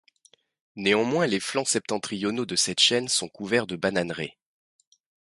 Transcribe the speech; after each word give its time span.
Néanmoins 0.77 1.27
les 1.27 1.39
flancs 1.39 1.67
septentrionaux 1.67 2.47
de 2.47 2.55
cette 2.55 2.79
chaîne 2.79 3.07
sont 3.07 3.29
couverts 3.29 3.67
de 3.67 3.75
bananeraies. 3.75 4.35